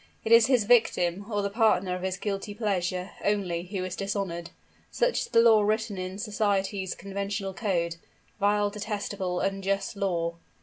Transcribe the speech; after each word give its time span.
It 0.25 0.31
is 0.31 0.47
his 0.47 0.63
victim, 0.63 1.27
or 1.31 1.43
the 1.43 1.51
partner 1.51 1.95
of 1.95 2.01
his 2.01 2.17
guilty 2.17 2.55
pleasure, 2.55 3.11
only, 3.23 3.61
who 3.65 3.85
is 3.85 3.95
dishonored. 3.95 4.49
Such 4.89 5.19
is 5.21 5.27
the 5.27 5.41
law 5.41 5.61
written 5.61 5.95
in 5.99 6.17
society's 6.17 6.95
conventional 6.95 7.53
code. 7.53 7.97
Vile, 8.39 8.71
detestable, 8.71 9.41
unjust 9.41 9.95
law! 9.95 10.37